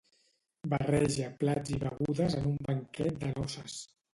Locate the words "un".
2.55-2.59